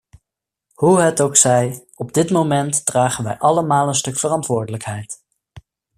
Hoe 0.73 0.99
het 0.99 1.21
ook 1.21 1.35
zij, 1.35 1.85
op 1.95 2.13
dit 2.13 2.29
moment 2.31 2.85
dragen 2.85 3.23
wij 3.23 3.39
allemaal 3.39 3.87
een 3.87 3.95
stuk 3.95 4.15
verantwoordelijkheid. 4.17 5.21